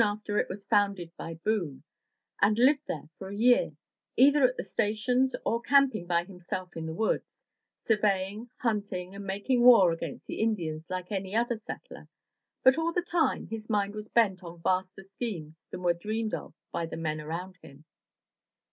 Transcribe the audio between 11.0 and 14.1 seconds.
any other settler, but all the time his mind was